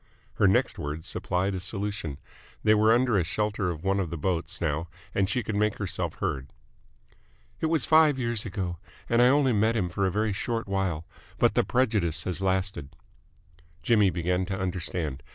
Her 0.37 0.47
next 0.47 0.79
words 0.79 1.07
supplied 1.07 1.53
a 1.53 1.59
solution. 1.59 2.17
They 2.63 2.73
were 2.73 2.91
under 2.91 3.23
shelter 3.23 3.69
of 3.69 3.83
one 3.83 3.99
of 3.99 4.09
the 4.09 4.17
boats 4.17 4.59
now 4.59 4.87
and 5.13 5.29
she 5.29 5.43
could 5.43 5.53
make 5.55 5.77
herself 5.77 6.15
heard. 6.15 6.47
"It 7.59 7.67
was 7.67 7.85
five 7.85 8.17
years 8.17 8.43
ago, 8.43 8.77
and 9.07 9.21
I 9.21 9.27
only 9.27 9.53
met 9.53 9.75
him 9.75 9.89
for 9.89 10.07
a 10.07 10.11
very 10.11 10.33
short 10.33 10.67
while, 10.67 11.05
but 11.37 11.53
the 11.53 11.63
prejudice 11.63 12.23
has 12.23 12.41
lasted." 12.41 12.89
Jimmy 13.83 14.09
began 14.09 14.43
to 14.47 14.59
understand. 14.59 15.21